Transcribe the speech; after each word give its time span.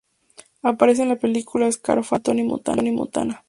Aparece 0.63 1.03
en 1.03 1.09
la 1.09 1.17
película 1.17 1.71
Scarface 1.71 2.23
del 2.31 2.47
gran 2.47 2.63
Tony 2.63 2.91
Montana. 2.91 3.39